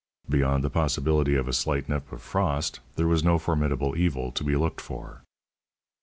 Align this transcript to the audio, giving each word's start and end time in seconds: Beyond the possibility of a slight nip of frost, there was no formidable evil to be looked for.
Beyond 0.27 0.63
the 0.63 0.71
possibility 0.71 1.35
of 1.35 1.47
a 1.47 1.53
slight 1.53 1.87
nip 1.87 2.11
of 2.11 2.23
frost, 2.23 2.79
there 2.95 3.05
was 3.07 3.23
no 3.23 3.37
formidable 3.37 3.95
evil 3.95 4.31
to 4.31 4.43
be 4.43 4.55
looked 4.55 4.81
for. 4.81 5.21